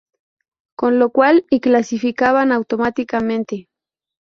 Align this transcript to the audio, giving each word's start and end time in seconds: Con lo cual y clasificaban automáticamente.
Con 0.75 0.97
lo 0.97 1.11
cual 1.11 1.45
y 1.51 1.59
clasificaban 1.59 2.51
automáticamente. 2.51 3.69